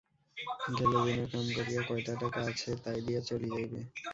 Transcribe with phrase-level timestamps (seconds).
[0.71, 3.79] গেল দিনের কাম করিয়া কয়টা টাকা আছে তায় দিয়া চলি যাইবে।